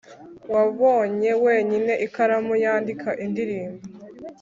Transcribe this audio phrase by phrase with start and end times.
[0.53, 3.81] wabonye wenyine ikaramu yandika indirimbo